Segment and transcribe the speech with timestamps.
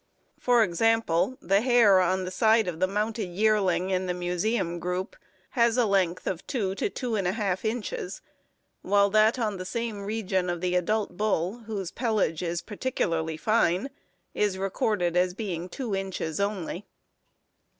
[0.39, 5.15] For example, the hair on the side of the mounted yearling in the Museum group
[5.51, 8.21] has a length of 2 to 21/2 inches,
[8.81, 13.91] while that on the same region of the adult bull, whose pelage is particularly fine,
[14.33, 16.87] is recorded as being 2 inches only.